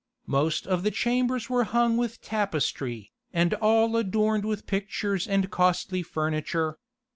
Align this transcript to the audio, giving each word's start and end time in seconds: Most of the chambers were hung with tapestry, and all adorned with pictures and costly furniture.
Most 0.25 0.65
of 0.65 0.81
the 0.81 0.89
chambers 0.89 1.47
were 1.47 1.63
hung 1.63 1.95
with 1.95 2.23
tapestry, 2.23 3.11
and 3.31 3.53
all 3.53 3.95
adorned 3.95 4.45
with 4.45 4.65
pictures 4.65 5.27
and 5.27 5.51
costly 5.51 6.01
furniture. 6.01 6.79